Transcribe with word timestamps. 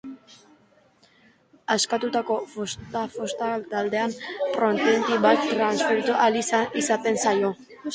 Askatutako 1.75 2.39
fosfato 2.55 3.29
taldea 3.75 4.09
proteina 4.57 5.25
bati 5.31 5.51
transferitu 5.57 6.21
ahal 6.27 6.45
izaten 6.85 7.27
zaio. 7.27 7.59